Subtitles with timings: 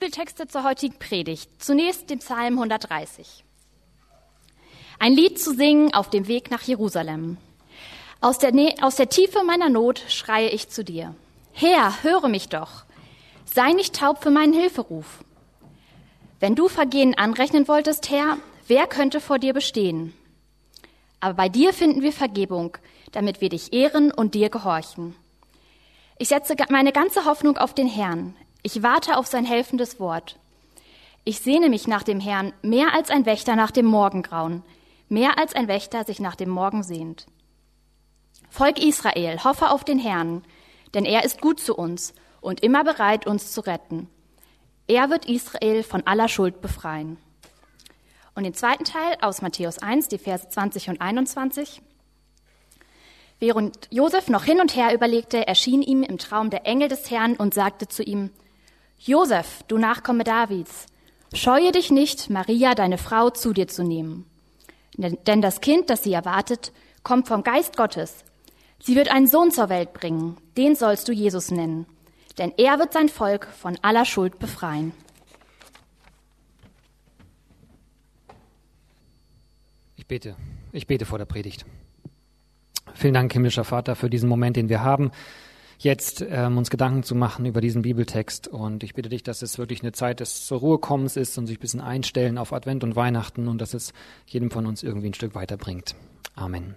[0.00, 1.62] Bibeltexte zur heutigen Predigt.
[1.62, 3.44] Zunächst dem Psalm 130.
[4.98, 7.36] Ein Lied zu singen auf dem Weg nach Jerusalem.
[8.22, 11.14] Aus der, aus der Tiefe meiner Not schreie ich zu dir.
[11.52, 12.84] Herr, höre mich doch.
[13.44, 15.22] Sei nicht taub für meinen Hilferuf.
[16.38, 18.38] Wenn du Vergehen anrechnen wolltest, Herr,
[18.68, 20.14] wer könnte vor dir bestehen?
[21.20, 22.78] Aber bei dir finden wir Vergebung,
[23.12, 25.14] damit wir dich ehren und dir gehorchen.
[26.16, 28.34] Ich setze meine ganze Hoffnung auf den Herrn.
[28.62, 30.38] Ich warte auf sein helfendes Wort.
[31.24, 34.62] Ich sehne mich nach dem Herrn mehr als ein Wächter nach dem Morgengrauen,
[35.08, 37.26] mehr als ein Wächter sich nach dem Morgen sehnt.
[38.48, 40.42] Volk Israel, hoffe auf den Herrn,
[40.94, 44.08] denn er ist gut zu uns und immer bereit, uns zu retten.
[44.86, 47.16] Er wird Israel von aller Schuld befreien.
[48.34, 51.82] Und den zweiten Teil aus Matthäus 1, die Verse 20 und 21.
[53.38, 57.36] Während Josef noch hin und her überlegte, erschien ihm im Traum der Engel des Herrn
[57.36, 58.30] und sagte zu ihm,
[59.02, 60.84] Josef, du Nachkomme Davids,
[61.32, 64.26] scheue dich nicht, Maria, deine Frau, zu dir zu nehmen.
[64.98, 66.70] Denn das Kind, das sie erwartet,
[67.02, 68.24] kommt vom Geist Gottes.
[68.78, 71.86] Sie wird einen Sohn zur Welt bringen, den sollst du Jesus nennen,
[72.36, 74.92] denn er wird sein Volk von aller Schuld befreien.
[79.96, 80.36] Ich bete,
[80.72, 81.64] ich bete vor der Predigt.
[82.92, 85.10] Vielen Dank, himmlischer Vater, für diesen Moment, den wir haben
[85.82, 88.48] jetzt ähm, uns Gedanken zu machen über diesen Bibeltext.
[88.48, 91.46] Und ich bitte dich, dass es wirklich eine Zeit des zur Ruhe kommens ist und
[91.46, 93.92] sich ein bisschen einstellen auf Advent und Weihnachten und dass es
[94.26, 95.94] jedem von uns irgendwie ein Stück weiterbringt.
[96.34, 96.76] Amen.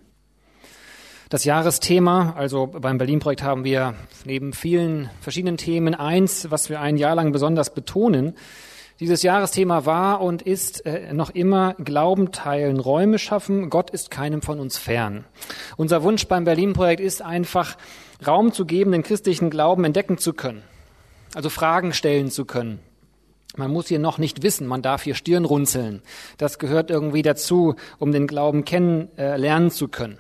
[1.29, 6.95] Das Jahresthema, also beim Berlin-Projekt haben wir neben vielen verschiedenen Themen eins, was wir ein
[6.95, 8.35] Jahr lang besonders betonen.
[8.99, 13.69] Dieses Jahresthema war und ist äh, noch immer Glauben teilen, Räume schaffen.
[13.69, 15.25] Gott ist keinem von uns fern.
[15.75, 17.77] Unser Wunsch beim Berlin-Projekt ist einfach,
[18.25, 20.63] Raum zu geben, den christlichen Glauben entdecken zu können.
[21.33, 22.79] Also Fragen stellen zu können.
[23.55, 26.01] Man muss hier noch nicht wissen, man darf hier Stirn runzeln.
[26.37, 30.17] Das gehört irgendwie dazu, um den Glauben kennenlernen äh, zu können.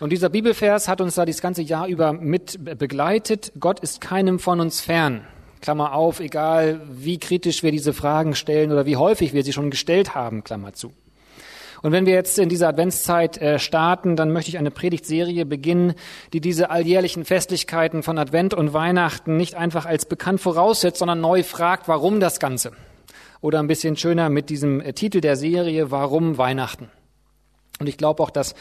[0.00, 3.52] Und dieser Bibelvers hat uns da das ganze Jahr über mit begleitet.
[3.58, 5.26] Gott ist keinem von uns fern.
[5.60, 9.70] Klammer auf, egal wie kritisch wir diese Fragen stellen oder wie häufig wir sie schon
[9.70, 10.92] gestellt haben, Klammer zu.
[11.82, 15.94] Und wenn wir jetzt in dieser Adventszeit äh, starten, dann möchte ich eine Predigtserie beginnen,
[16.32, 21.42] die diese alljährlichen Festlichkeiten von Advent und Weihnachten nicht einfach als bekannt voraussetzt, sondern neu
[21.42, 22.72] fragt, warum das Ganze?
[23.40, 26.90] Oder ein bisschen schöner mit diesem äh, Titel der Serie, warum Weihnachten?
[27.78, 28.54] Und ich glaube auch, dass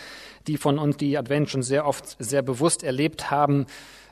[0.46, 3.66] die von uns, die Advent schon sehr oft sehr bewusst erlebt haben,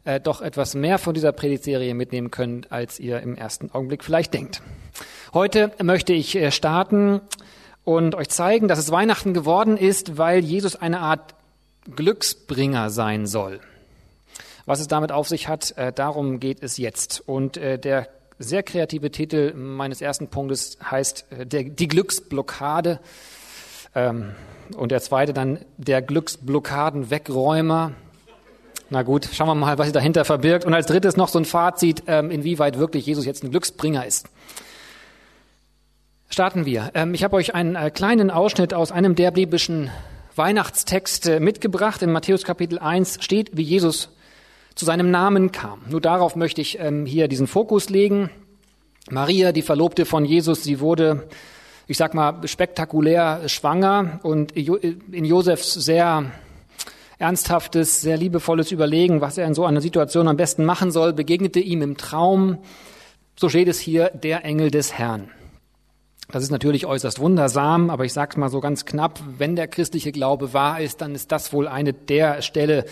[0.04, 4.34] äh, doch etwas mehr von dieser Predigtserie mitnehmen können, als ihr im ersten Augenblick vielleicht
[4.34, 4.62] denkt.
[5.34, 7.22] Heute möchte ich äh, starten
[7.86, 11.36] und euch zeigen, dass es Weihnachten geworden ist, weil Jesus eine Art
[11.96, 13.62] Glücksbringer sein soll.
[14.66, 17.22] Was es damit auf sich hat, äh, darum geht es jetzt.
[17.26, 18.08] Und äh, der
[18.40, 23.00] sehr kreative Titel meines ersten Punktes heißt äh, die Glücksblockade.
[23.94, 24.34] Ähm,
[24.76, 27.92] und der zweite dann der Glücksblockadenwegräumer.
[28.90, 30.66] Na gut, schauen wir mal, was sich dahinter verbirgt.
[30.66, 34.28] Und als drittes noch so ein Fazit, ähm, inwieweit wirklich Jesus jetzt ein Glücksbringer ist.
[36.30, 36.92] Starten wir.
[36.96, 39.90] Ähm, ich habe euch einen äh, kleinen Ausschnitt aus einem der biblischen
[40.36, 42.02] Weihnachtstexte mitgebracht.
[42.02, 44.10] In Matthäus Kapitel 1 steht, wie Jesus
[44.74, 45.82] zu seinem Namen kam.
[45.90, 48.30] Nur darauf möchte ich ähm, hier diesen Fokus legen.
[49.10, 51.28] Maria, die Verlobte von Jesus, sie wurde,
[51.88, 56.32] ich sag mal, spektakulär schwanger und in Josefs sehr
[57.20, 61.60] ernsthaftes, sehr liebevolles Überlegen, was er in so einer Situation am besten machen soll, begegnete
[61.60, 62.58] ihm im Traum,
[63.38, 65.30] so steht es hier, der Engel des Herrn.
[66.32, 69.68] Das ist natürlich äußerst wundersam, aber ich sage es mal so ganz knapp, wenn der
[69.68, 72.86] christliche Glaube wahr ist, dann ist das wohl eine der Stelle,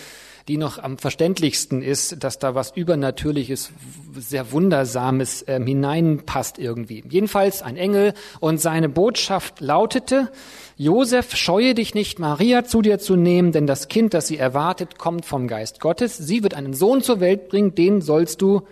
[0.48, 3.72] die noch am verständlichsten ist, dass da was Übernatürliches,
[4.16, 7.04] sehr Wundersames ähm, hineinpasst irgendwie.
[7.10, 10.32] Jedenfalls ein Engel und seine Botschaft lautete,
[10.76, 14.98] Josef, scheue dich nicht, Maria zu dir zu nehmen, denn das Kind, das sie erwartet,
[14.98, 16.18] kommt vom Geist Gottes.
[16.18, 18.64] Sie wird einen Sohn zur Welt bringen, den sollst du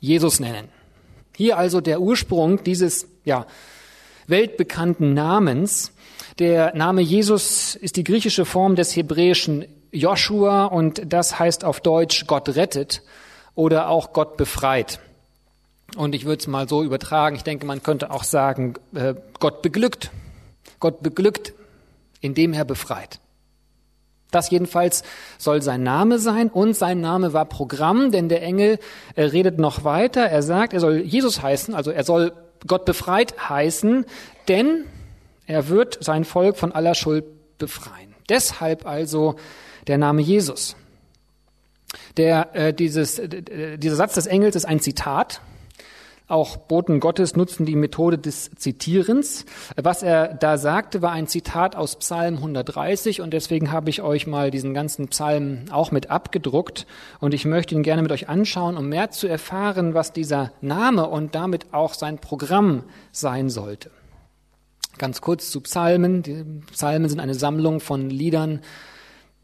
[0.00, 0.68] Jesus nennen.
[1.36, 3.46] Hier also der Ursprung dieses, ja,
[4.26, 5.92] weltbekannten Namens.
[6.38, 12.26] Der Name Jesus ist die griechische Form des hebräischen Joshua und das heißt auf Deutsch
[12.26, 13.02] Gott rettet
[13.54, 15.00] oder auch Gott befreit.
[15.96, 19.60] Und ich würde es mal so übertragen, ich denke, man könnte auch sagen, äh, Gott
[19.60, 20.10] beglückt.
[20.80, 21.52] Gott beglückt,
[22.20, 23.20] indem er befreit.
[24.32, 25.04] Das jedenfalls
[25.36, 28.78] soll sein Name sein und sein Name war Programm, denn der Engel
[29.16, 30.22] redet noch weiter.
[30.22, 32.32] Er sagt, er soll Jesus heißen, also er soll
[32.66, 34.04] Gott befreit heißen,
[34.48, 34.84] denn
[35.46, 37.24] er wird sein Volk von aller Schuld
[37.58, 38.14] befreien.
[38.28, 39.36] Deshalb also
[39.86, 40.76] der Name Jesus.
[42.16, 45.40] Der, äh, dieses, dieser Satz des Engels ist ein Zitat.
[46.28, 49.44] Auch Boten Gottes nutzen die Methode des Zitierens.
[49.76, 54.26] Was er da sagte, war ein Zitat aus Psalm 130 und deswegen habe ich euch
[54.26, 56.86] mal diesen ganzen Psalm auch mit abgedruckt
[57.20, 61.08] und ich möchte ihn gerne mit euch anschauen, um mehr zu erfahren, was dieser Name
[61.08, 63.90] und damit auch sein Programm sein sollte.
[64.98, 66.22] Ganz kurz zu Psalmen.
[66.22, 68.60] Die Psalmen sind eine Sammlung von Liedern,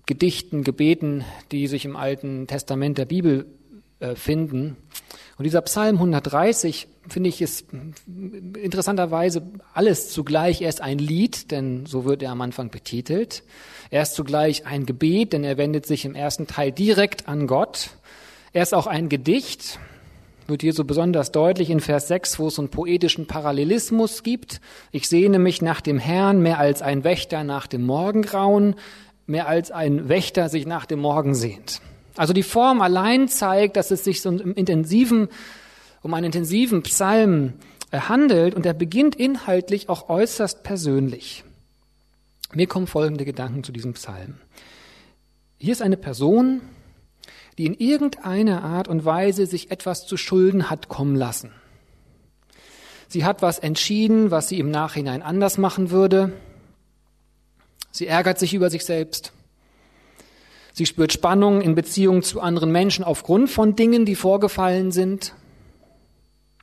[0.07, 3.47] Gedichten, Gebeten, die sich im Alten Testament der Bibel
[4.01, 4.77] äh, finden.
[5.39, 7.67] Und dieser Psalm 130, finde ich, ist
[8.61, 9.43] interessanterweise
[9.73, 10.61] alles zugleich.
[10.63, 13.45] Er ist ein Lied, denn so wird er am Anfang betitelt.
[13.91, 17.91] Er ist zugleich ein Gebet, denn er wendet sich im ersten Teil direkt an Gott.
[18.53, 19.79] Er ist auch ein Gedicht,
[20.49, 24.61] wird hier so besonders deutlich in Vers 6, wo es einen poetischen Parallelismus gibt.
[24.91, 28.75] Ich sehne mich nach dem Herrn mehr als ein Wächter nach dem Morgengrauen,
[29.27, 31.81] mehr als ein Wächter sich nach dem Morgen sehnt.
[32.19, 35.29] Also die Form allein zeigt, dass es sich so um, intensiven,
[36.03, 37.53] um einen intensiven Psalm
[37.93, 41.45] äh, handelt und er beginnt inhaltlich auch äußerst persönlich.
[42.53, 44.35] Mir kommen folgende Gedanken zu diesem Psalm.
[45.59, 46.61] Hier ist eine Person,
[47.57, 51.53] die in irgendeiner Art und Weise sich etwas zu Schulden hat kommen lassen.
[53.07, 56.33] Sie hat was entschieden, was sie im Nachhinein anders machen würde.
[57.93, 59.33] Sie ärgert sich über sich selbst.
[60.79, 65.35] Sie spürt Spannung in Beziehungen zu anderen Menschen aufgrund von Dingen, die vorgefallen sind.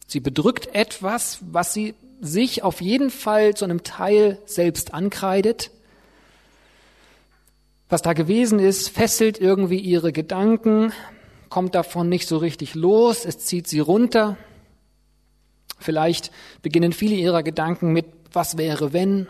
[0.07, 5.69] Sie bedrückt etwas, was sie sich auf jeden Fall zu einem Teil selbst ankreidet.
[7.89, 10.94] Was da gewesen ist, fesselt irgendwie ihre Gedanken,
[11.50, 14.38] kommt davon nicht so richtig los, es zieht sie runter.
[15.77, 16.31] Vielleicht
[16.62, 19.27] beginnen viele ihrer Gedanken mit, was wäre wenn?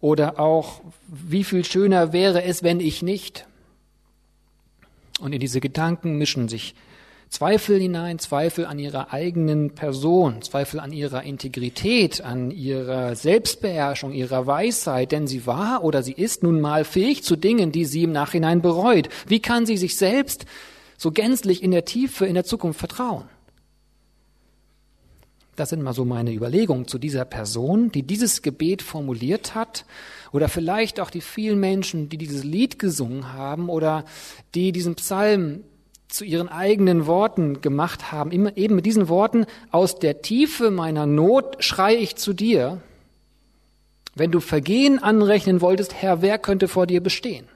[0.00, 3.46] Oder auch, wie viel schöner wäre es, wenn ich nicht?
[5.22, 6.74] Und in diese Gedanken mischen sich
[7.28, 14.48] Zweifel hinein, Zweifel an ihrer eigenen Person, Zweifel an ihrer Integrität, an ihrer Selbstbeherrschung, ihrer
[14.48, 18.10] Weisheit, denn sie war oder sie ist nun mal fähig zu Dingen, die sie im
[18.10, 19.08] Nachhinein bereut.
[19.28, 20.44] Wie kann sie sich selbst
[20.98, 23.24] so gänzlich in der Tiefe in der Zukunft vertrauen?
[25.62, 29.84] Das sind mal so meine Überlegungen zu dieser Person, die dieses Gebet formuliert hat
[30.32, 34.04] oder vielleicht auch die vielen Menschen, die dieses Lied gesungen haben oder
[34.56, 35.62] die diesen Psalm
[36.08, 41.06] zu ihren eigenen Worten gemacht haben, immer eben mit diesen Worten, aus der Tiefe meiner
[41.06, 42.80] Not schrei ich zu dir.
[44.16, 47.46] Wenn du Vergehen anrechnen wolltest, Herr, wer könnte vor dir bestehen?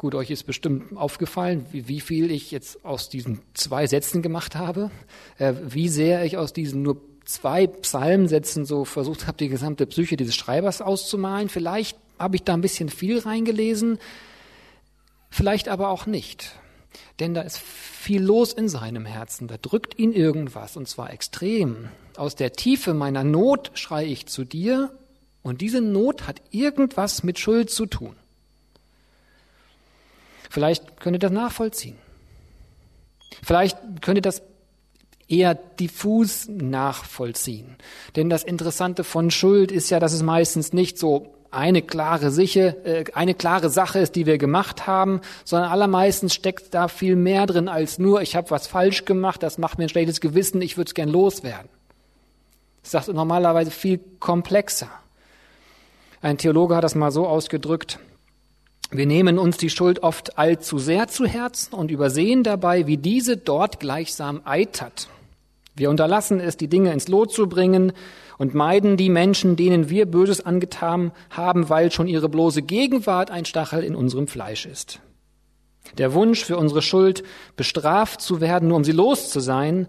[0.00, 4.56] Gut, euch ist bestimmt aufgefallen, wie, wie viel ich jetzt aus diesen zwei Sätzen gemacht
[4.56, 4.90] habe,
[5.36, 10.16] äh, wie sehr ich aus diesen nur zwei Psalmsätzen so versucht habe, die gesamte Psyche
[10.16, 11.50] dieses Schreibers auszumalen.
[11.50, 13.98] Vielleicht habe ich da ein bisschen viel reingelesen,
[15.28, 16.54] vielleicht aber auch nicht.
[17.18, 21.90] Denn da ist viel los in seinem Herzen, da drückt ihn irgendwas, und zwar extrem.
[22.16, 24.98] Aus der Tiefe meiner Not schreie ich zu dir,
[25.42, 28.16] und diese Not hat irgendwas mit Schuld zu tun.
[30.50, 31.96] Vielleicht könnt ihr das nachvollziehen.
[33.42, 34.42] Vielleicht könnt ihr das
[35.28, 37.76] eher diffus nachvollziehen.
[38.16, 42.76] Denn das Interessante von Schuld ist ja, dass es meistens nicht so eine klare, Siche,
[42.84, 47.46] äh, eine klare Sache ist, die wir gemacht haben, sondern allermeistens steckt da viel mehr
[47.46, 50.76] drin als nur, ich habe was falsch gemacht, das macht mir ein schlechtes Gewissen, ich
[50.76, 51.68] würde es gern loswerden.
[52.82, 54.88] Das ist normalerweise viel komplexer.
[56.22, 57.98] Ein Theologe hat das mal so ausgedrückt,
[58.90, 63.36] wir nehmen uns die Schuld oft allzu sehr zu Herzen und übersehen dabei, wie diese
[63.36, 65.08] dort gleichsam eitert.
[65.76, 67.92] Wir unterlassen es, die Dinge ins Lot zu bringen
[68.36, 73.44] und meiden die Menschen, denen wir Böses angetan haben, weil schon ihre bloße Gegenwart ein
[73.44, 75.00] Stachel in unserem Fleisch ist.
[75.98, 77.22] Der Wunsch für unsere Schuld,
[77.56, 79.86] bestraft zu werden, nur um sie los zu sein,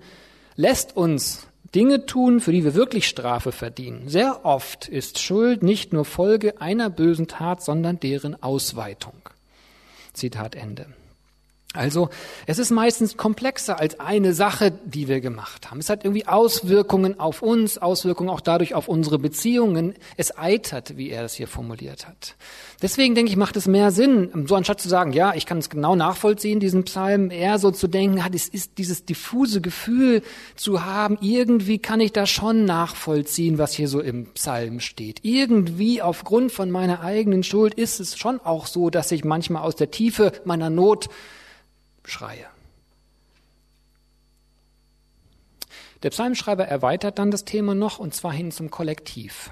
[0.56, 4.10] lässt uns Dinge tun, für die wir wirklich Strafe verdienen.
[4.10, 9.14] Sehr oft ist Schuld nicht nur Folge einer bösen Tat, sondern deren Ausweitung.
[10.14, 10.88] Zitat Ende.
[11.74, 12.10] Also
[12.48, 15.80] es ist meistens komplexer als eine Sache, die wir gemacht haben.
[15.80, 19.94] Es hat irgendwie Auswirkungen auf uns, Auswirkungen auch dadurch auf unsere Beziehungen.
[20.18, 22.36] Es eitert, wie er es hier formuliert hat.
[22.82, 25.70] Deswegen denke ich, macht es mehr Sinn, so anstatt zu sagen, ja, ich kann es
[25.70, 30.24] genau nachvollziehen, diesen Psalm, eher so zu denken, ja, es ist dieses diffuse Gefühl
[30.56, 35.20] zu haben, irgendwie kann ich das schon nachvollziehen, was hier so im Psalm steht.
[35.24, 39.78] Irgendwie aufgrund von meiner eigenen Schuld ist es schon auch so, dass ich manchmal aus
[39.78, 41.08] der Tiefe meiner Not
[42.06, 42.48] schreie.
[46.04, 49.52] Der Psalmschreiber erweitert dann das Thema noch und zwar hin zum Kollektiv.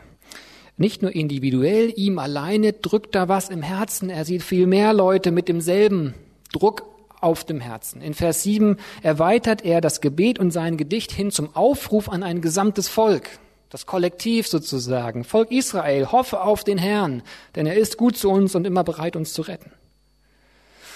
[0.77, 5.32] Nicht nur individuell, ihm alleine drückt da was im Herzen, er sieht viel mehr Leute
[5.32, 6.13] mit demselben
[6.51, 6.86] Druck
[7.22, 8.01] auf dem Herzen.
[8.01, 12.41] In Vers 7 erweitert er das Gebet und sein Gedicht hin zum Aufruf an ein
[12.41, 13.29] gesamtes Volk.
[13.70, 15.25] Das Kollektiv sozusagen.
[15.25, 17.22] Volk Israel, hoffe auf den Herrn,
[17.56, 19.72] denn er ist gut zu uns und immer bereit, uns zu retten.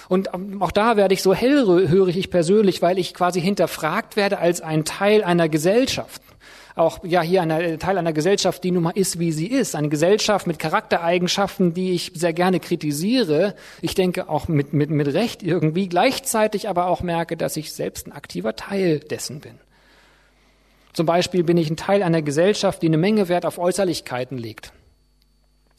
[0.08, 0.30] Und
[0.60, 4.84] auch da werde ich so hellhörig ich persönlich, weil ich quasi hinterfragt werde als ein
[4.84, 6.20] Teil einer Gesellschaft.
[6.76, 9.76] Auch ja hier ein Teil einer Gesellschaft, die nun mal ist, wie sie ist.
[9.76, 13.54] Eine Gesellschaft mit Charaktereigenschaften, die ich sehr gerne kritisiere.
[13.80, 15.88] Ich denke auch mit, mit, mit Recht irgendwie.
[15.88, 19.60] Gleichzeitig aber auch merke, dass ich selbst ein aktiver Teil dessen bin.
[20.92, 24.72] Zum Beispiel bin ich ein Teil einer Gesellschaft, die eine Menge Wert auf Äußerlichkeiten legt.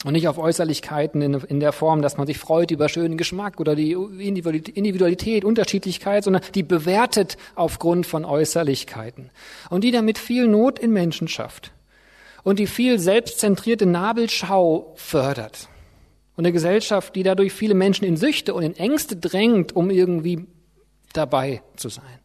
[0.04, 3.60] Und nicht auf Äußerlichkeiten in, in, der Form, dass man sich freut über schönen Geschmack
[3.60, 9.32] oder die Individualität, Unterschiedlichkeit, sondern die bewertet aufgrund von Äußerlichkeiten.
[9.70, 11.72] Und die damit viel Not in Menschen schafft.
[12.44, 15.70] Und die viel selbstzentrierte Nabelschau fördert.
[16.36, 20.46] Und eine Gesellschaft, die dadurch viele Menschen in Süchte und in Ängste drängt, um irgendwie
[21.14, 22.20] dabei zu sein.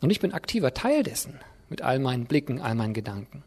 [0.00, 3.42] Und ich bin aktiver Teil dessen mit all meinen Blicken, all meinen Gedanken.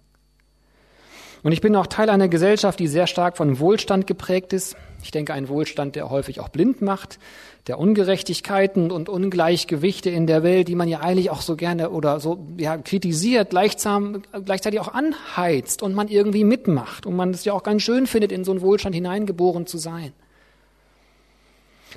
[1.42, 4.76] Und ich bin auch Teil einer Gesellschaft, die sehr stark von Wohlstand geprägt ist.
[5.04, 7.20] Ich denke, ein Wohlstand, der häufig auch blind macht,
[7.68, 12.20] der Ungerechtigkeiten und Ungleichgewichte in der Welt, die man ja eigentlich auch so gerne oder
[12.20, 17.64] so ja, kritisiert, gleichzeitig auch anheizt und man irgendwie mitmacht und man es ja auch
[17.64, 20.12] ganz schön findet, in so einen Wohlstand hineingeboren zu sein.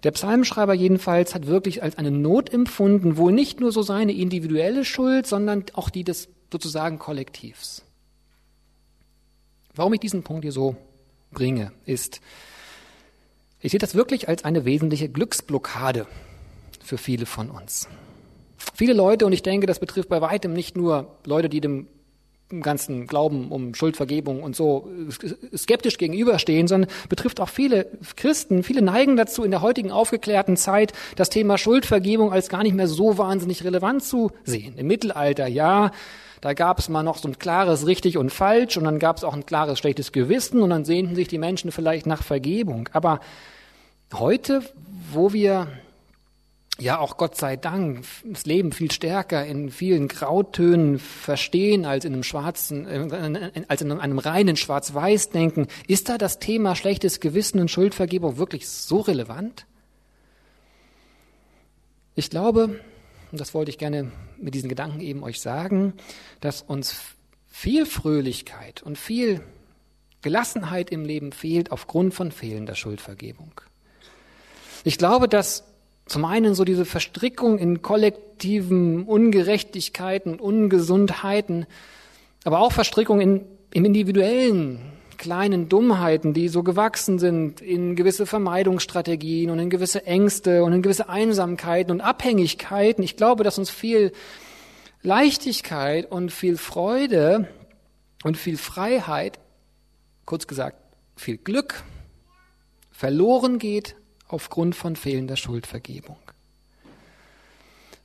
[0.04, 4.84] Der Psalmschreiber jedenfalls hat wirklich als eine Not empfunden, wohl nicht nur so seine individuelle
[4.84, 7.84] Schuld, sondern auch die des sozusagen Kollektivs.
[9.74, 10.76] Warum ich diesen Punkt hier so
[11.30, 12.20] bringe, ist,
[13.60, 16.06] ich sehe das wirklich als eine wesentliche Glücksblockade
[16.84, 17.88] für viele von uns.
[18.74, 21.86] Viele Leute, und ich denke, das betrifft bei weitem nicht nur Leute, die dem
[22.60, 24.90] ganzen Glauben um Schuldvergebung und so
[25.56, 27.86] skeptisch gegenüberstehen, sondern betrifft auch viele
[28.16, 28.62] Christen.
[28.62, 32.88] Viele neigen dazu, in der heutigen aufgeklärten Zeit das Thema Schuldvergebung als gar nicht mehr
[32.88, 34.74] so wahnsinnig relevant zu sehen.
[34.76, 35.92] Im Mittelalter, ja,
[36.42, 39.22] da gab es mal noch so ein klares richtig und falsch und dann gab es
[39.25, 42.88] auch ein klares schlechtes Gewissen und dann sehnten sich die Menschen vielleicht nach Vergebung.
[42.92, 43.20] Aber
[44.12, 44.61] heute,
[45.12, 45.68] wo wir
[46.80, 52.12] ja auch Gott sei Dank das Leben viel stärker in vielen Grautönen verstehen als in
[52.12, 57.70] einem schwarzen, äh, als in einem reinen Schwarz-Weiß-Denken, ist da das Thema schlechtes Gewissen und
[57.70, 59.64] Schuldvergebung wirklich so relevant?
[62.16, 62.80] Ich glaube,
[63.30, 64.11] und das wollte ich gerne
[64.42, 65.94] mit diesen Gedanken eben euch sagen,
[66.40, 66.96] dass uns
[67.49, 69.42] viel Fröhlichkeit und viel
[70.22, 73.61] Gelassenheit im Leben fehlt aufgrund von fehlender Schuldvergebung.
[74.84, 75.64] Ich glaube, dass
[76.06, 81.66] zum einen so diese Verstrickung in kollektiven Ungerechtigkeiten, Ungesundheiten,
[82.44, 84.91] aber auch Verstrickung in, im individuellen
[85.22, 90.82] kleinen Dummheiten, die so gewachsen sind in gewisse Vermeidungsstrategien und in gewisse Ängste und in
[90.82, 93.04] gewisse Einsamkeiten und Abhängigkeiten.
[93.04, 94.10] Ich glaube, dass uns viel
[95.00, 97.48] Leichtigkeit und viel Freude
[98.24, 99.38] und viel Freiheit,
[100.26, 100.76] kurz gesagt,
[101.14, 101.84] viel Glück
[102.90, 103.94] verloren geht
[104.26, 106.16] aufgrund von fehlender Schuldvergebung.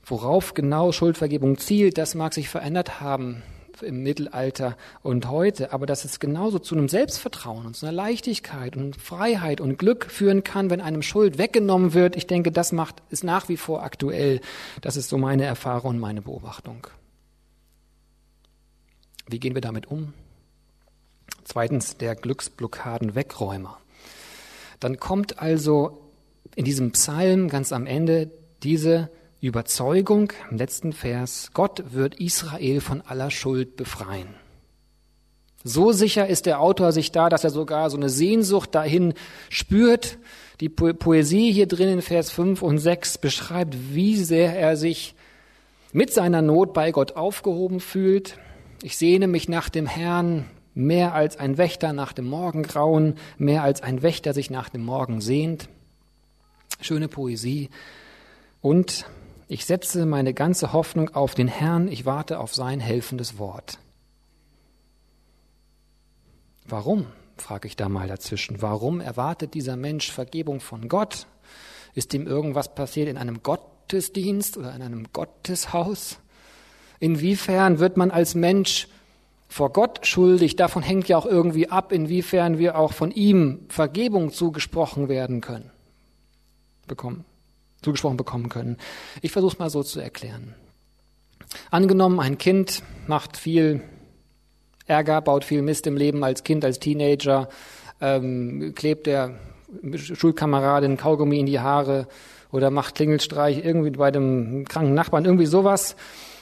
[0.06, 3.42] Worauf genau Schuldvergebung zielt, das mag sich verändert haben
[3.82, 8.76] im Mittelalter und heute, aber dass es genauso zu einem Selbstvertrauen und zu einer Leichtigkeit
[8.76, 12.16] und Freiheit und Glück führen kann, wenn einem Schuld weggenommen wird.
[12.16, 14.42] Ich denke, das macht, ist nach wie vor aktuell.
[14.82, 16.88] Das ist so meine Erfahrung und meine Beobachtung.
[19.28, 20.14] Wie gehen wir damit um?
[21.44, 23.78] Zweitens, der Glücksblockaden-Wegräumer.
[24.80, 26.12] Dann kommt also
[26.56, 28.32] in diesem Psalm ganz am Ende
[28.64, 34.30] diese Überzeugung im letzten Vers, Gott wird Israel von aller Schuld befreien.
[35.64, 39.14] So sicher ist der Autor sich da, dass er sogar so eine Sehnsucht dahin
[39.50, 40.18] spürt.
[40.60, 45.14] Die Poesie hier drin in Vers 5 und 6 beschreibt, wie sehr er sich
[45.92, 48.40] mit seiner Not bei Gott aufgehoben fühlt.
[48.82, 53.82] Ich sehne mich nach dem Herrn mehr als ein Wächter nach dem Morgengrauen, mehr als
[53.82, 55.70] ein Wächter sich nach dem Morgen sehnt.
[56.82, 57.70] Schöne Poesie.
[58.62, 59.06] Und
[59.48, 63.80] ich setze meine ganze Hoffnung auf den Herrn, ich warte auf sein helfendes Wort.
[66.66, 71.28] Warum, frage ich da mal dazwischen, warum erwartet dieser Mensch Vergebung von Gott?
[71.94, 76.20] Ist ihm irgendwas passiert in einem Gottesdienst oder in einem Gotteshaus?
[77.00, 78.90] Inwiefern wird man als Mensch
[79.48, 80.58] vor Gott schuldig?
[80.58, 85.72] Davon hängt ja auch irgendwie ab, inwiefern wir auch von ihm Vergebung zugesprochen werden können,
[86.86, 87.24] bekommen
[87.82, 88.78] zugesprochen bekommen können.
[89.22, 90.56] Ich versuche es mal so zu erklären.
[91.72, 93.82] Angenommen, ein Kind macht viel
[94.86, 97.50] Ärger, baut viel Mist im Leben als Kind, als Teenager,
[98.02, 99.36] ähm, klebt der
[99.96, 102.08] Schulkameradin Kaugummi in die Haare
[102.52, 105.96] oder macht Klingelstreich irgendwie bei dem kranken Nachbarn, irgendwie sowas.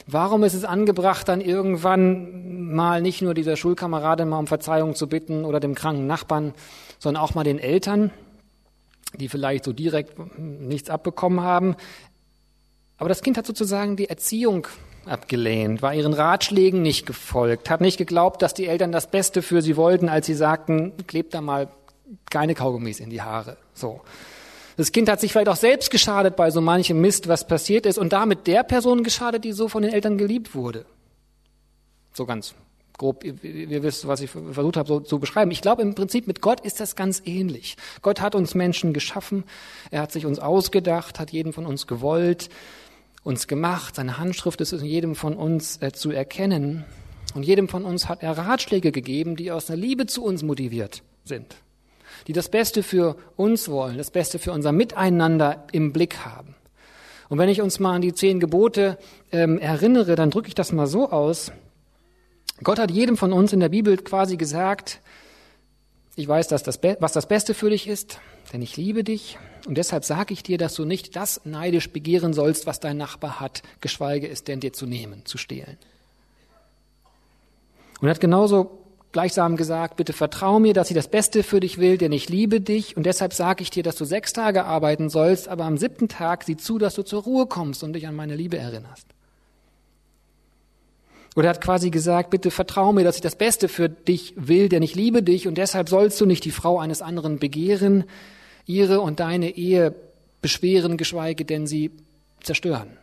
[0.08, 5.08] Warum ist es angebracht, dann irgendwann mal nicht nur dieser Schulkameradin mal um Verzeihung zu
[5.08, 6.54] bitten oder dem kranken Nachbarn,
[7.00, 8.12] sondern auch mal den Eltern,
[9.18, 11.76] die vielleicht so direkt nichts abbekommen haben.
[12.98, 14.68] Aber das Kind hat sozusagen die Erziehung
[15.06, 19.62] abgelehnt, war ihren Ratschlägen nicht gefolgt, hat nicht geglaubt, dass die Eltern das Beste für
[19.62, 21.70] sie wollten, als sie sagten, klebt da mal
[22.30, 23.58] keine Kaugummis in die Haare.
[23.74, 24.02] So.
[24.78, 27.98] Das Kind hat sich vielleicht auch selbst geschadet bei so manchem Mist, was passiert ist,
[27.98, 30.86] und damit der Person geschadet, die so von den Eltern geliebt wurde.
[32.14, 32.56] So ganz
[32.98, 35.52] grob, ihr, ihr wisst, was ich versucht habe so zu beschreiben.
[35.52, 37.78] Ich glaube, im Prinzip mit Gott ist das ganz ähnlich.
[38.02, 39.44] Gott hat uns Menschen geschaffen,
[39.92, 42.50] er hat sich uns ausgedacht, hat jeden von uns gewollt,
[43.24, 43.96] uns gemacht.
[43.96, 46.86] Seine Handschrift ist in jedem von uns äh, zu erkennen.
[47.34, 51.04] Und jedem von uns hat er Ratschläge gegeben, die aus einer Liebe zu uns motiviert
[51.26, 51.58] sind
[52.28, 56.56] die das Beste für uns wollen, das Beste für unser Miteinander im Blick haben.
[57.30, 58.98] Und wenn ich uns mal an die zehn Gebote
[59.32, 61.52] ähm, erinnere, dann drücke ich das mal so aus.
[62.64, 65.02] Gott hat jedem von uns in der Bibel quasi gesagt,
[66.16, 68.20] ich weiß, dass das was das Beste für dich ist,
[68.54, 69.38] denn ich liebe dich.
[69.68, 73.40] Und deshalb sage ich dir, dass du nicht das neidisch begehren sollst, was dein Nachbar
[73.40, 75.78] hat, geschweige es denn dir zu nehmen, zu stehlen.
[78.00, 81.78] Und er hat genauso gleichsam gesagt, bitte vertrau mir, dass ich das Beste für dich
[81.78, 85.10] will, denn ich liebe dich und deshalb sage ich dir, dass du sechs Tage arbeiten
[85.10, 88.16] sollst, aber am siebten Tag sieh zu, dass du zur Ruhe kommst und dich an
[88.16, 89.15] meine Liebe erinnerst.
[91.36, 94.70] Oder er hat quasi gesagt, bitte vertrau mir, dass ich das Beste für dich will,
[94.70, 98.06] denn ich liebe dich und deshalb sollst du nicht die Frau eines anderen begehren,
[98.66, 99.94] ihre und deine Ehe
[100.42, 101.92] beschweren, geschweige denn sie
[102.42, 102.98] zerstören.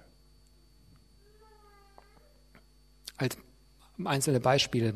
[3.19, 3.37] Als
[4.03, 4.95] einzelne Beispiele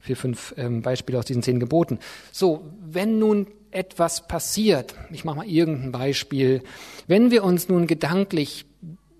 [0.00, 1.98] vier, fünf ähm, Beispiele aus diesen zehn Geboten.
[2.32, 6.62] So, wenn nun etwas passiert, ich mache mal irgendein Beispiel,
[7.06, 8.64] wenn wir uns nun gedanklich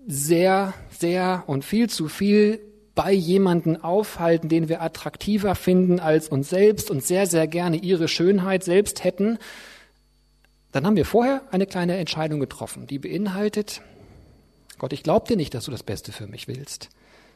[0.07, 2.61] sehr, sehr und viel zu viel
[3.03, 8.09] bei jemanden aufhalten, den wir attraktiver finden als uns selbst und sehr, sehr gerne ihre
[8.09, 9.39] Schönheit selbst hätten,
[10.71, 13.81] dann haben wir vorher eine kleine Entscheidung getroffen, die beinhaltet,
[14.77, 16.91] Gott, ich glaube dir nicht, dass du das Beste für mich willst.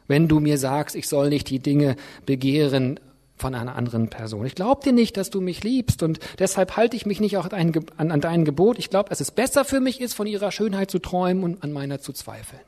[0.07, 1.97] Wenn du mir sagst, ich soll nicht die Dinge
[2.27, 3.01] begehren,
[3.37, 4.45] von einer anderen Person.
[4.45, 7.51] Ich glaube dir nicht, dass du mich liebst und deshalb halte ich mich nicht auch
[7.51, 8.79] an, an, dein Gebot.
[8.79, 11.73] Ich glaube, dass es besser für mich ist, von ihrer Schönheit zu träumen und an
[11.73, 12.61] meiner zu zweifeln.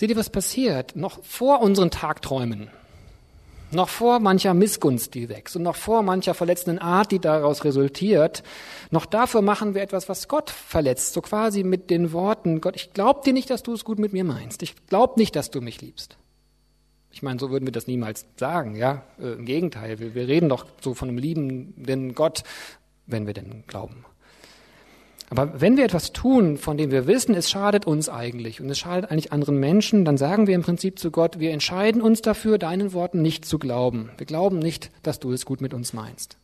[0.00, 0.96] Seht ihr, was passiert?
[0.96, 2.70] Noch vor unseren Tagträumen,
[3.70, 8.42] noch vor mancher Missgunst, die wächst und noch vor mancher verletzenden Art, die daraus resultiert,
[8.90, 12.94] noch dafür machen wir etwas, was Gott verletzt, so quasi mit den Worten, Gott, ich
[12.94, 14.62] glaube dir nicht, dass du es gut mit mir meinst.
[14.62, 16.16] Ich glaube nicht, dass du mich liebst.
[17.12, 19.02] Ich meine, so würden wir das niemals sagen, ja.
[19.20, 22.42] Äh, Im Gegenteil, wir, wir reden doch so von einem liebenden Gott,
[23.04, 24.06] wenn wir denn glauben.
[25.30, 28.80] Aber wenn wir etwas tun, von dem wir wissen, es schadet uns eigentlich und es
[28.80, 32.58] schadet eigentlich anderen Menschen, dann sagen wir im Prinzip zu Gott, wir entscheiden uns dafür,
[32.58, 34.10] deinen Worten nicht zu glauben.
[34.18, 36.36] Wir glauben nicht, dass du es gut mit uns meinst.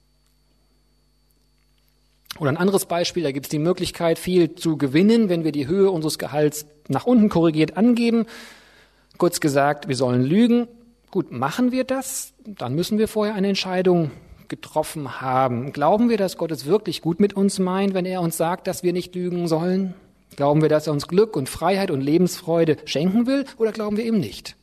[2.39, 5.67] Oder ein anderes Beispiel, da gibt es die Möglichkeit, viel zu gewinnen, wenn wir die
[5.67, 8.27] Höhe unseres Gehalts nach unten korrigiert angeben.
[9.19, 10.69] Kurz gesagt, wir sollen lügen.
[11.11, 12.35] Gut, machen wir das?
[12.45, 14.13] Dann müssen wir vorher eine Entscheidung
[14.49, 15.73] getroffen haben.
[15.73, 18.83] Glauben wir, dass Gott es wirklich gut mit uns meint, wenn er uns sagt, dass
[18.83, 19.95] wir nicht lügen sollen?
[20.37, 24.05] Glauben wir, dass er uns Glück und Freiheit und Lebensfreude schenken will oder glauben wir
[24.05, 24.57] ihm nicht?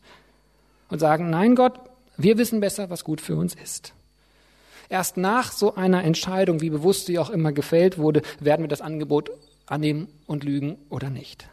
[0.90, 1.80] Und sagen, nein Gott,
[2.18, 3.94] wir wissen besser, was gut für uns ist.
[4.90, 8.82] Erst nach so einer Entscheidung, wie bewusst sie auch immer gefällt wurde, werden wir das
[8.82, 9.32] Angebot
[9.66, 11.48] annehmen und lügen oder nicht.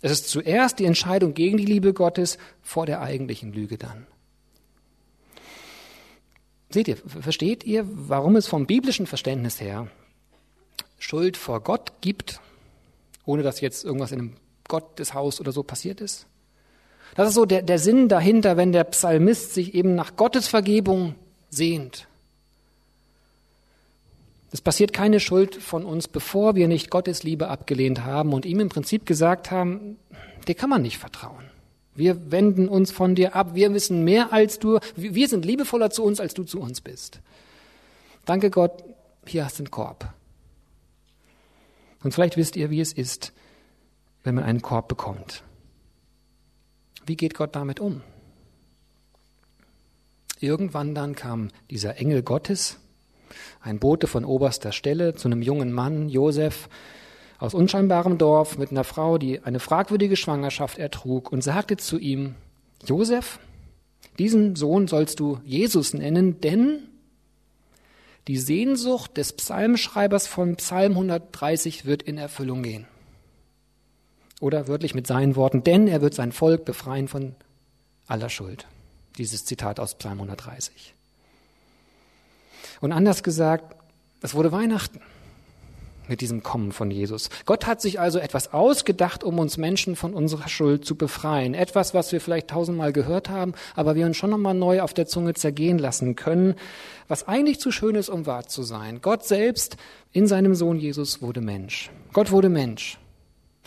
[0.00, 4.06] Es ist zuerst die Entscheidung gegen die Liebe Gottes vor der eigentlichen Lüge dann.
[6.74, 9.86] Seht ihr, versteht ihr, warum es vom biblischen Verständnis her
[10.98, 12.40] Schuld vor Gott gibt,
[13.24, 14.32] ohne dass jetzt irgendwas in einem
[14.66, 16.26] Gotteshaus oder so passiert ist?
[17.14, 21.14] Das ist so der, der Sinn dahinter, wenn der Psalmist sich eben nach Gottes Vergebung
[21.48, 22.08] sehnt.
[24.50, 28.58] Es passiert keine Schuld von uns, bevor wir nicht Gottes Liebe abgelehnt haben und ihm
[28.58, 29.96] im Prinzip gesagt haben,
[30.48, 31.53] dir kann man nicht vertrauen.
[31.94, 33.54] Wir wenden uns von dir ab.
[33.54, 34.78] Wir wissen mehr als du.
[34.96, 37.20] Wir sind liebevoller zu uns, als du zu uns bist.
[38.24, 38.82] Danke Gott,
[39.26, 40.12] hier hast du einen Korb.
[42.02, 43.32] Und vielleicht wisst ihr, wie es ist,
[44.24, 45.42] wenn man einen Korb bekommt.
[47.06, 48.02] Wie geht Gott damit um?
[50.40, 52.78] Irgendwann dann kam dieser Engel Gottes,
[53.60, 56.68] ein Bote von oberster Stelle zu einem jungen Mann, Josef,
[57.44, 62.34] aus unscheinbarem Dorf mit einer Frau, die eine fragwürdige Schwangerschaft ertrug und sagte zu ihm,
[62.84, 63.38] Josef,
[64.18, 66.88] diesen Sohn sollst du Jesus nennen, denn
[68.26, 72.86] Die Sehnsucht des Psalmschreibers von Psalm 130 wird in Erfüllung gehen.
[74.40, 77.34] Oder wörtlich mit seinen Worten, denn er wird sein Volk befreien von
[78.06, 78.66] aller Schuld.
[79.18, 80.94] Dieses Zitat aus Psalm 130.
[82.80, 83.76] Und anders gesagt,
[84.22, 85.02] es wurde Weihnachten
[86.08, 87.30] mit diesem Kommen von Jesus.
[87.46, 91.54] Gott hat sich also etwas ausgedacht, um uns Menschen von unserer Schuld zu befreien.
[91.54, 95.06] Etwas, was wir vielleicht tausendmal gehört haben, aber wir uns schon nochmal neu auf der
[95.06, 96.54] Zunge zergehen lassen können,
[97.08, 99.00] was eigentlich zu schön ist, um wahr zu sein.
[99.00, 99.76] Gott selbst
[100.12, 101.90] in seinem Sohn Jesus wurde Mensch.
[102.12, 102.98] Gott wurde Mensch.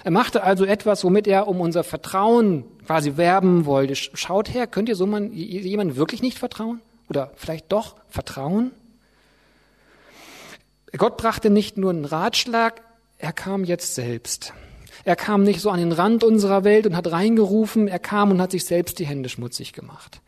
[0.04, 3.95] Er machte also etwas, womit er um unser Vertrauen quasi werben wollte.
[3.95, 6.82] Schaut her, könnt ihr so man, jemandem wirklich nicht vertrauen?
[7.10, 8.71] Oder vielleicht doch vertrauen?
[10.95, 12.82] Gott brachte nicht nur einen Ratschlag,
[13.17, 14.54] er kam jetzt selbst.
[15.04, 18.41] Er kam nicht so an den Rand unserer Welt und hat reingerufen, er kam und
[18.41, 20.21] hat sich selbst die Hände schmutzig gemacht.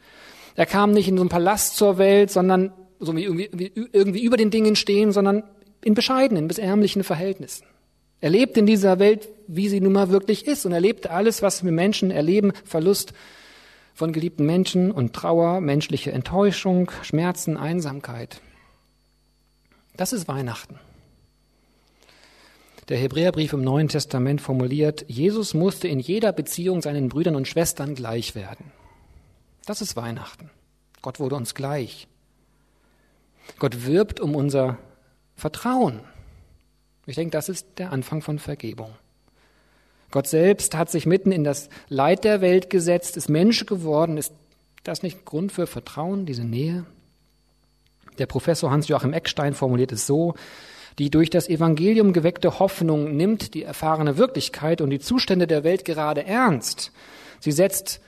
[0.56, 4.38] Er kam nicht in so einem Palast zur Welt, sondern so wie irgendwie, irgendwie über
[4.38, 5.44] den Dingen stehen, sondern
[5.84, 7.66] in bescheidenen bis ärmlichen Verhältnissen.
[8.22, 11.64] Er lebt in dieser Welt, wie sie nun mal wirklich ist und erlebt alles, was
[11.64, 13.14] wir Menschen erleben, Verlust
[13.94, 18.42] von geliebten Menschen und Trauer, menschliche Enttäuschung, Schmerzen, Einsamkeit.
[20.00, 20.80] Das ist Weihnachten.
[22.88, 27.96] Der Hebräerbrief im Neuen Testament formuliert, Jesus musste in jeder Beziehung seinen Brüdern und Schwestern
[27.96, 28.72] gleich werden.
[29.66, 30.52] Das ist Weihnachten.
[31.02, 32.08] Gott wurde uns gleich.
[33.60, 34.78] Gott wirbt um unser
[35.36, 36.00] Vertrauen.
[37.06, 38.96] Ich denke, das ist der Anfang von Vergebung.
[40.12, 44.16] Gott selbst hat sich mitten in das Leid der Welt gesetzt, ist Mensch geworden.
[44.16, 44.32] Ist
[44.86, 46.86] das nicht Grund für Vertrauen, diese Nähe?
[48.20, 50.36] Der Professor Hans-Joachim Eckstein formuliert es so,
[51.00, 55.86] die durch das Evangelium geweckte Hoffnung nimmt die erfahrene Wirklichkeit und die Zustände der Welt
[55.86, 56.92] gerade ernst.
[57.40, 58.02] Sie setzt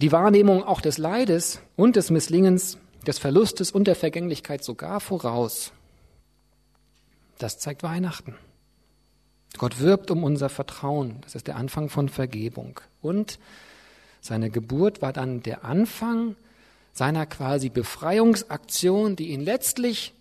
[0.00, 5.72] die Wahrnehmung auch des Leides und des Misslingens, des Verlustes und der Vergänglichkeit sogar voraus.
[7.38, 8.36] Das zeigt Weihnachten.
[9.58, 11.18] Gott wirbt um unser Vertrauen.
[11.22, 12.80] Das ist der Anfang von Vergebung.
[13.02, 13.40] Und
[14.20, 16.36] seine Geburt war dann der Anfang
[16.92, 20.12] seiner quasi Befreiungsaktion, die ihn letztlich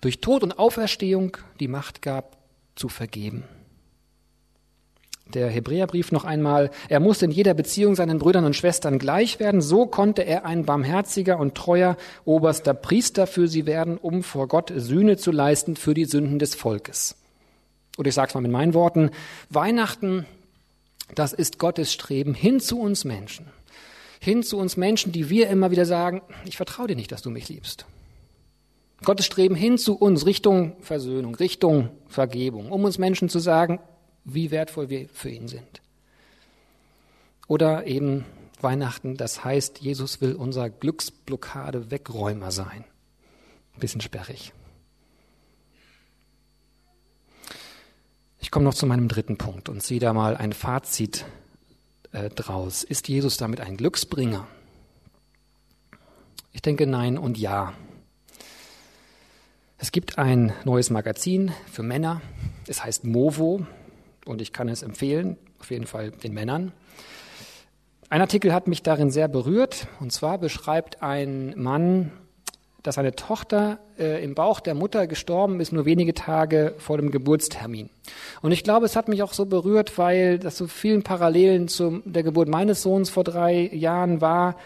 [0.00, 2.36] durch Tod und Auferstehung die Macht gab,
[2.74, 3.44] zu vergeben.
[5.34, 9.62] Der Hebräerbrief noch einmal, er musste in jeder Beziehung seinen Brüdern und Schwestern gleich werden,
[9.62, 14.72] so konnte er ein barmherziger und treuer oberster Priester für sie werden, um vor Gott
[14.74, 17.16] Sühne zu leisten für die Sünden des Volkes.
[17.96, 19.10] Oder ich sage es mal mit meinen Worten,
[19.48, 20.26] Weihnachten,
[21.14, 23.46] das ist Gottes Streben hin zu uns Menschen
[24.22, 27.30] hin zu uns Menschen, die wir immer wieder sagen, ich vertraue dir nicht, dass du
[27.30, 27.86] mich liebst.
[29.02, 33.80] Gottes Streben hin zu uns, Richtung Versöhnung, Richtung Vergebung, um uns Menschen zu sagen,
[34.24, 35.82] wie wertvoll wir für ihn sind.
[37.48, 38.24] Oder eben
[38.60, 42.84] Weihnachten, das heißt, Jesus will unser Glücksblockade Wegräumer sein.
[43.74, 44.52] Ein bisschen sperrig.
[48.38, 51.26] Ich komme noch zu meinem dritten Punkt und ziehe da mal ein Fazit
[52.12, 52.84] äh, draus.
[52.84, 54.46] Ist Jesus damit ein Glücksbringer?
[56.52, 57.72] Ich denke nein und ja.
[59.78, 62.20] Es gibt ein neues Magazin für Männer.
[62.68, 63.66] Es heißt Movo
[64.26, 66.72] und ich kann es empfehlen, auf jeden Fall den Männern.
[68.08, 72.12] Ein Artikel hat mich darin sehr berührt und zwar beschreibt ein Mann
[72.82, 77.10] dass seine Tochter äh, im Bauch der Mutter gestorben ist, nur wenige Tage vor dem
[77.10, 77.90] Geburtstermin.
[78.40, 82.02] Und ich glaube, es hat mich auch so berührt, weil das so vielen Parallelen zu
[82.04, 84.56] der Geburt meines Sohns vor drei Jahren war.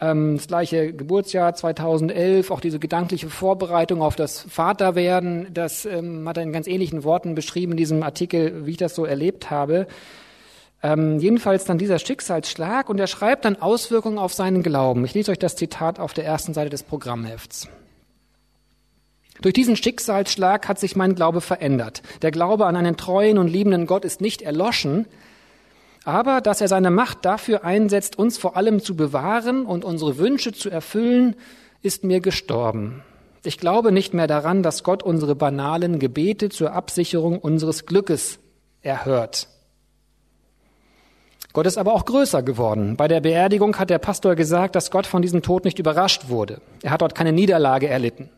[0.00, 6.36] Ähm, das gleiche Geburtsjahr 2011, auch diese gedankliche Vorbereitung auf das Vaterwerden, das ähm, hat
[6.36, 9.86] er in ganz ähnlichen Worten beschrieben in diesem Artikel, wie ich das so erlebt habe.
[10.82, 15.04] Ähm, jedenfalls dann dieser Schicksalsschlag und er schreibt dann Auswirkungen auf seinen Glauben.
[15.04, 17.68] Ich lese euch das Zitat auf der ersten Seite des Programmhefts.
[19.40, 22.02] Durch diesen Schicksalsschlag hat sich mein Glaube verändert.
[22.22, 25.06] Der Glaube an einen treuen und liebenden Gott ist nicht erloschen,
[26.04, 30.52] aber dass er seine Macht dafür einsetzt, uns vor allem zu bewahren und unsere Wünsche
[30.52, 31.36] zu erfüllen,
[31.82, 33.02] ist mir gestorben.
[33.44, 38.38] Ich glaube nicht mehr daran, dass Gott unsere banalen Gebete zur Absicherung unseres Glückes
[38.80, 39.48] erhört.
[41.52, 42.96] Gott ist aber auch größer geworden.
[42.96, 46.60] Bei der Beerdigung hat der Pastor gesagt, dass Gott von diesem Tod nicht überrascht wurde.
[46.82, 48.30] Er hat dort keine Niederlage erlitten.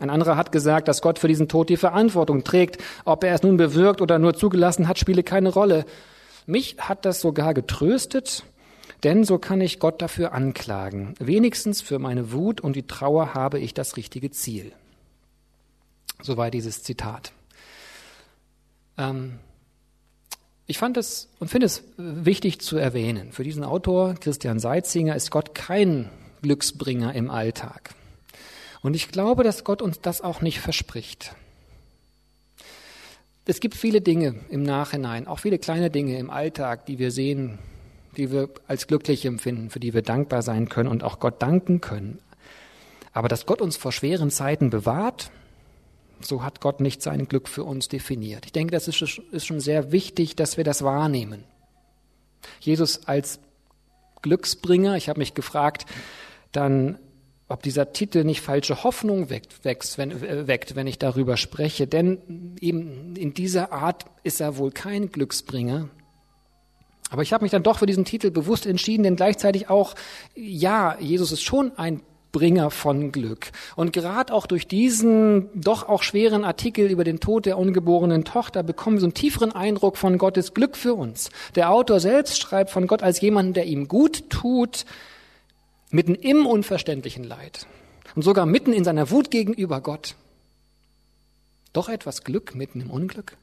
[0.00, 2.82] Ein anderer hat gesagt, dass Gott für diesen Tod die Verantwortung trägt.
[3.04, 5.86] Ob er es nun bewirkt oder nur zugelassen hat, spiele keine Rolle.
[6.46, 8.44] Mich hat das sogar getröstet,
[9.04, 11.14] denn so kann ich Gott dafür anklagen.
[11.18, 14.72] Wenigstens für meine Wut und die Trauer habe ich das richtige Ziel.
[16.22, 17.32] Soweit dieses Zitat.
[18.98, 19.38] Ähm,
[20.66, 23.32] ich fand es und finde es wichtig zu erwähnen.
[23.32, 26.10] Für diesen Autor, Christian Seitzinger, ist Gott kein
[26.42, 27.94] Glücksbringer im Alltag.
[28.82, 31.34] Und ich glaube, dass Gott uns das auch nicht verspricht.
[33.44, 37.58] Es gibt viele Dinge im Nachhinein, auch viele kleine Dinge im Alltag, die wir sehen,
[38.16, 41.80] die wir als glücklich empfinden, für die wir dankbar sein können und auch Gott danken
[41.80, 42.18] können.
[43.12, 45.30] Aber dass Gott uns vor schweren Zeiten bewahrt,
[46.26, 48.46] so hat Gott nicht sein Glück für uns definiert.
[48.46, 51.44] Ich denke, das ist, schon sehr wichtig, dass wir das wahrnehmen.
[52.60, 53.40] Jesus als
[54.22, 55.86] Glücksbringer, ich habe mich gefragt,
[56.52, 56.98] dann
[57.48, 61.86] ob dieser Titel nicht falsche Hoffnung weckt, weckt, wenn, äh, weckt, wenn ich darüber spreche.
[61.86, 65.88] Denn eben in dieser Art ist er wohl kein Glücksbringer.
[67.10, 69.94] Aber ich habe mich dann doch für diesen Titel bewusst entschieden, denn gleichzeitig auch,
[70.34, 72.02] ja, Jesus ist schon ein
[72.36, 73.50] Bringer von Glück.
[73.76, 78.62] Und gerade auch durch diesen doch auch schweren Artikel über den Tod der ungeborenen Tochter
[78.62, 81.30] bekommen wir so einen tieferen Eindruck von Gottes Glück für uns.
[81.54, 84.84] Der Autor selbst schreibt von Gott als jemanden, der ihm gut tut,
[85.90, 87.66] mitten im unverständlichen Leid
[88.14, 90.14] und sogar mitten in seiner Wut gegenüber Gott.
[91.72, 93.38] Doch etwas Glück mitten im Unglück?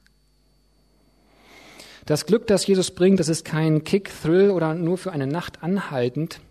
[2.06, 6.42] Das Glück, das Jesus bringt, das ist kein Kick-Thrill oder nur für eine Nacht anhaltend.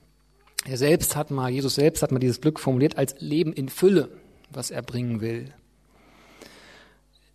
[0.64, 4.08] Er selbst hat mal, Jesus selbst hat mal dieses Glück formuliert als Leben in Fülle,
[4.50, 5.52] was er bringen will.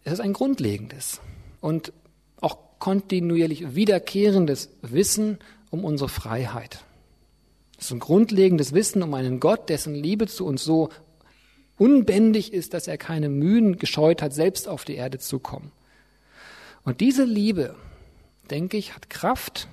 [0.03, 1.19] Es ist ein grundlegendes
[1.59, 1.91] und
[2.39, 6.85] auch kontinuierlich wiederkehrendes Wissen um unsere Freiheit.
[7.75, 10.89] Das ist ein grundlegendes Wissen um einen Gott, dessen Liebe zu uns so
[11.77, 15.71] unbändig ist, dass er keine Mühen gescheut hat, selbst auf die Erde zu kommen.
[16.83, 17.75] Und diese Liebe,
[18.49, 19.67] denke ich, hat Kraft,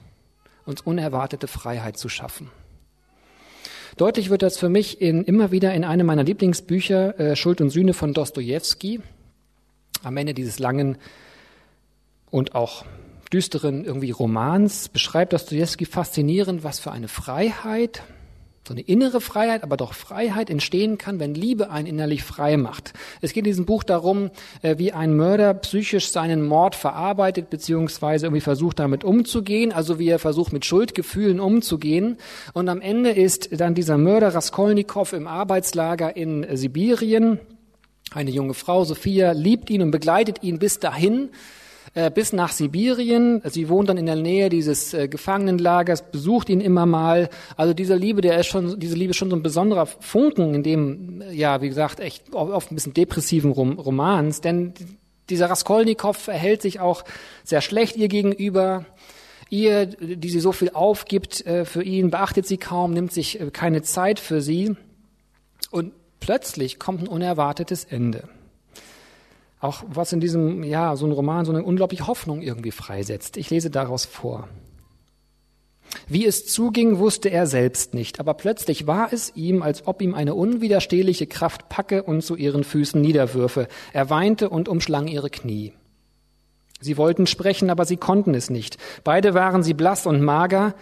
[0.66, 2.50] uns unerwartete Freiheit zu schaffen.
[3.96, 7.70] Deutlich wird das für mich in, immer wieder in einem meiner Lieblingsbücher, äh, Schuld und
[7.70, 9.00] Sühne von Dostoevsky.
[10.02, 10.98] Am Ende dieses langen
[12.28, 12.84] und auch
[13.32, 18.02] düsteren irgendwie Romans beschreibt Dostoevsky faszinierend, was für eine Freiheit,
[18.66, 22.94] so eine innere Freiheit, aber doch Freiheit entstehen kann, wenn Liebe einen innerlich frei macht.
[23.20, 24.30] Es geht in diesem Buch darum,
[24.62, 30.08] äh, wie ein Mörder psychisch seinen Mord verarbeitet, beziehungsweise irgendwie versucht damit umzugehen, also wie
[30.08, 32.16] er versucht mit Schuldgefühlen umzugehen.
[32.54, 37.40] Und am Ende ist dann dieser Mörder Raskolnikow im Arbeitslager in Sibirien.
[38.12, 41.30] Eine junge Frau, Sophia, liebt ihn und begleitet ihn bis dahin
[41.94, 43.40] äh, bis nach Sibirien.
[43.44, 47.30] Sie wohnt dann in der Nähe dieses äh, Gefangenenlagers, besucht ihn immer mal.
[47.56, 50.62] Also diese Liebe, der ist schon, diese Liebe ist schon so ein besonderer Funken in
[50.62, 54.74] dem, äh, ja, wie gesagt, echt oft ein bisschen depressiven Rom Romans, denn
[55.30, 57.04] dieser Raskolnikow verhält sich auch
[57.44, 58.84] sehr schlecht ihr gegenüber.
[59.50, 63.50] Ihr, die sie so viel aufgibt äh, für ihn, beachtet sie kaum, nimmt sich äh,
[63.50, 64.74] keine Zeit für sie.
[65.70, 68.28] Und plötzlich kommt ein unerwartetes Ende
[69.64, 73.36] auch was in diesem, ja, so ein Roman so eine unglaubliche Hoffnung irgendwie freisetzt.
[73.36, 74.48] Ich lese daraus vor.
[76.06, 80.14] Wie es zuging, wusste er selbst nicht, aber plötzlich war es ihm, als ob ihm
[80.14, 83.68] eine unwiderstehliche Kraft packe und zu ihren Füßen niederwürfe.
[83.92, 85.72] Er weinte und umschlang ihre Knie.
[86.80, 88.76] Sie wollten sprechen, aber sie konnten es nicht.
[89.02, 90.74] Beide waren sie blass und mager,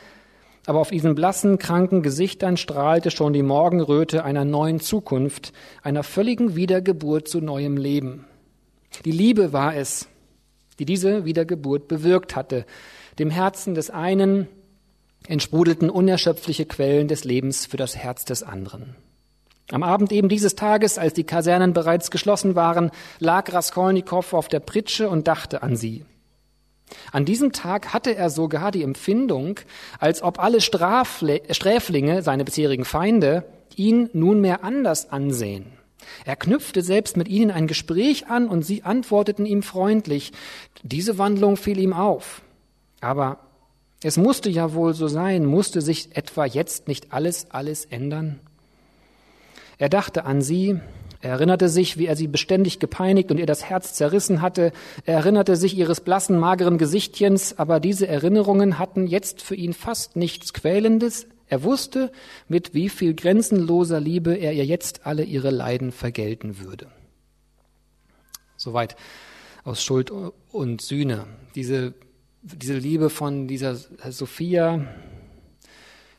[0.67, 6.57] aber auf diesen blassen, kranken Gesichtern strahlte schon die Morgenröte einer neuen Zukunft, einer völligen
[6.57, 8.25] Wiedergeburt zu neuem Leben.
[9.05, 10.09] Die Liebe war es,
[10.79, 12.67] die diese Wiedergeburt bewirkt hatte.
[13.19, 14.49] Dem Herzen des einen
[15.27, 18.97] entsprudelten unerschöpfliche Quellen des Lebens für das Herz des anderen.
[19.71, 24.61] Am Abend eben dieses Tages, als die Kasernen bereits geschlossen waren, lag Raskolnikow auf der
[24.61, 26.05] Pritsche und dachte an sie.
[27.11, 29.61] An diesem Tag hatte er sogar die Empfindung,
[29.99, 33.45] als ob alle Strafle Sträflinge, seine bisherigen Feinde,
[33.77, 35.67] ihn nunmehr anders ansehen.
[36.25, 40.33] Er knüpfte selbst mit ihnen ein Gespräch an und sie antworteten ihm freundlich.
[40.83, 42.43] Diese Wandlung fiel ihm auf.
[43.01, 43.39] Aber
[44.03, 48.41] es musste ja wohl so sein, musste sich etwa jetzt nicht alles, alles ändern?
[49.79, 50.81] Er dachte an sie,
[51.23, 54.73] er erinnerte sich, wie er sie beständig gepeinigt und ihr das Herz zerrissen hatte.
[55.07, 60.17] Er erinnerte sich ihres blassen, mageren Gesichtchens, aber diese Erinnerungen hatten jetzt für ihn fast
[60.17, 61.27] nichts Quälendes.
[61.53, 62.11] Er wusste,
[62.49, 66.87] mit wie viel grenzenloser Liebe er ihr jetzt alle ihre Leiden vergelten würde.
[68.57, 68.97] Soweit
[69.63, 71.27] aus Schuld und Sühne.
[71.55, 71.93] Diese,
[72.41, 74.95] diese Liebe von dieser Sophia,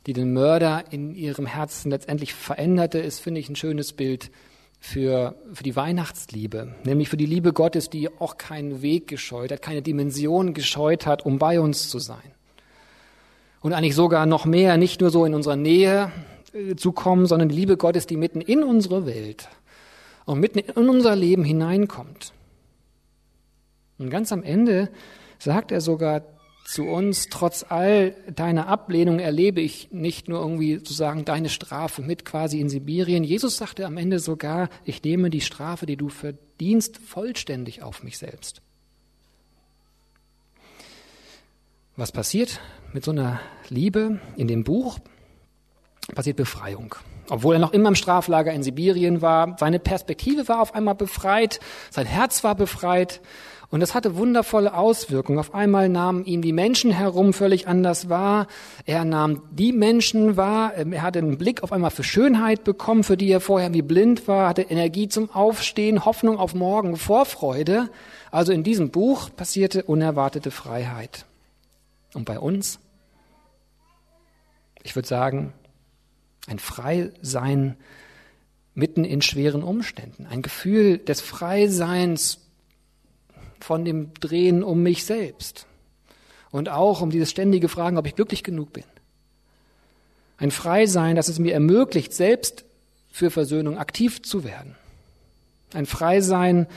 [0.05, 4.29] die den Mörder in ihrem Herzen letztendlich veränderte, ist, finde ich, ein schönes Bild
[4.79, 9.63] für, für die Weihnachtsliebe, nämlich für die Liebe Gottes, die auch keinen Weg gescheut hat,
[9.63, 12.32] keine Dimension gescheut hat, um bei uns zu sein
[13.63, 16.11] und eigentlich sogar noch mehr, nicht nur so in unserer Nähe
[16.53, 19.47] äh, zu kommen, sondern die Liebe Gottes, die mitten in unsere Welt
[20.25, 22.33] und mitten in unser Leben hineinkommt.
[23.97, 24.89] Und ganz am Ende
[25.39, 26.23] sagt er sogar,
[26.65, 32.23] zu uns, trotz all deiner Ablehnung erlebe ich nicht nur irgendwie sozusagen deine Strafe mit
[32.23, 33.25] quasi in Sibirien.
[33.25, 38.17] Jesus sagte am Ende sogar, ich nehme die Strafe, die du verdienst, vollständig auf mich
[38.17, 38.62] selbst.
[41.95, 42.59] Was passiert
[42.91, 44.97] mit so einer Liebe in dem Buch?
[46.15, 46.95] Passiert Befreiung.
[47.29, 51.59] Obwohl er noch immer im Straflager in Sibirien war, seine Perspektive war auf einmal befreit,
[51.91, 53.21] sein Herz war befreit
[53.69, 55.37] und das hatte wundervolle Auswirkungen.
[55.37, 58.47] Auf einmal nahmen ihm die Menschen herum völlig anders wahr.
[58.85, 60.73] Er nahm die Menschen wahr.
[60.73, 64.27] Er hatte einen Blick auf einmal für Schönheit bekommen, für die er vorher wie blind
[64.27, 67.91] war, hatte Energie zum Aufstehen, Hoffnung auf morgen, Vorfreude.
[68.31, 71.27] Also in diesem Buch passierte unerwartete Freiheit.
[72.13, 72.79] Und bei uns?
[74.83, 75.53] Ich würde sagen,
[76.47, 77.77] ein Freisein
[78.75, 82.39] mitten in schweren Umständen, ein Gefühl des Freiseins
[83.59, 85.67] von dem Drehen um mich selbst
[86.51, 88.83] und auch um dieses ständige Fragen, ob ich glücklich genug bin.
[90.37, 92.65] Ein Freisein, das es mir ermöglicht, selbst
[93.11, 94.75] für Versöhnung aktiv zu werden.
[95.73, 96.67] Ein Freisein,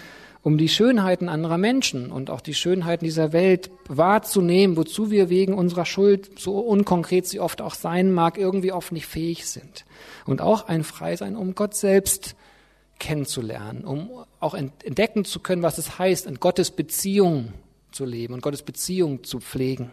[0.46, 5.54] um die Schönheiten anderer Menschen und auch die Schönheiten dieser Welt wahrzunehmen, wozu wir wegen
[5.54, 9.84] unserer Schuld, so unkonkret sie oft auch sein mag, irgendwie oft nicht fähig sind.
[10.24, 12.36] Und auch ein Freisein, um Gott selbst
[13.00, 17.52] kennenzulernen, um auch entdecken zu können, was es heißt, in Gottes Beziehung
[17.90, 19.90] zu leben und Gottes Beziehung zu pflegen.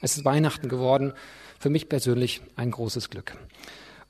[0.00, 1.12] Es ist Weihnachten geworden,
[1.58, 3.36] für mich persönlich ein großes Glück.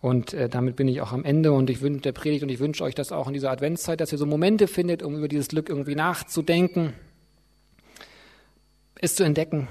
[0.00, 2.58] Und äh, damit bin ich auch am Ende und ich wünsche der Predigt und ich
[2.58, 5.48] wünsche euch das auch in dieser Adventszeit, dass ihr so Momente findet, um über dieses
[5.48, 6.94] Glück irgendwie nachzudenken,
[8.98, 9.68] es zu entdecken,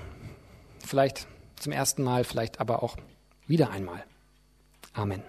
[0.86, 1.28] vielleicht
[1.60, 2.98] zum ersten Mal, vielleicht aber auch
[3.48, 4.04] wieder einmal.
[4.94, 5.24] Amen.